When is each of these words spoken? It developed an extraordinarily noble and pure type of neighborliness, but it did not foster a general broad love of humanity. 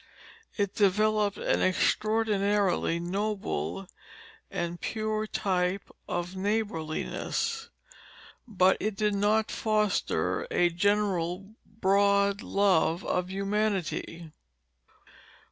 It 0.57 0.73
developed 0.73 1.37
an 1.37 1.61
extraordinarily 1.61 2.99
noble 2.99 3.85
and 4.49 4.81
pure 4.81 5.27
type 5.27 5.91
of 6.07 6.35
neighborliness, 6.35 7.69
but 8.47 8.77
it 8.79 8.95
did 8.95 9.13
not 9.13 9.51
foster 9.51 10.47
a 10.49 10.69
general 10.71 11.53
broad 11.67 12.41
love 12.41 13.05
of 13.05 13.29
humanity. 13.29 14.31